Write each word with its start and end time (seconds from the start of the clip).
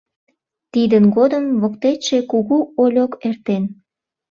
Тидын 0.73 1.05
годым 1.15 1.45
воктечше 1.61 2.17
Кугу 2.31 2.57
Ольок 2.81 3.13
эртен. 3.27 3.63